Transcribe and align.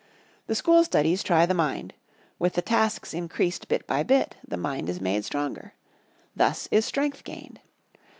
The 0.47 0.55
school 0.55 0.83
studies 0.83 1.21
try 1.21 1.45
the 1.45 1.53
mind; 1.53 1.93
with 2.39 2.53
the 2.53 2.63
tasks 2.63 3.13
increased 3.13 3.67
bit 3.67 3.85
by 3.85 4.01
bit, 4.01 4.35
the 4.43 4.57
mind 4.57 4.89
is 4.89 4.99
made 4.99 5.23
stronger. 5.25 5.75
Thus 6.35 6.67
is 6.71 6.85
Strength 6.85 7.23
gained. 7.23 7.59